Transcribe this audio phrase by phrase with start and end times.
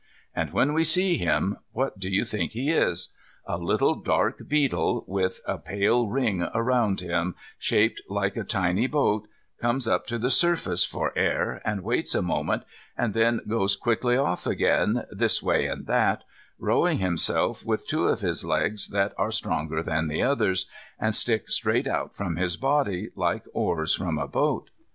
[0.35, 3.09] And when we see him, what do you think he is?
[3.45, 9.27] A little dark beetle with a pale ring round him, shaped like a tiny boat,
[9.61, 12.63] comes up to the surface for air, and waits a moment,
[12.97, 16.23] and then goes quickly off again, this way and that,
[16.57, 20.67] rowing himself with two of his legs that are stronger than the others,
[20.99, 24.71] and stick straight out from his body, like oars from a boat.